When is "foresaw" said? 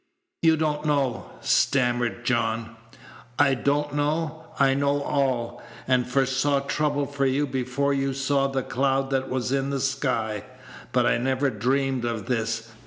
6.09-6.61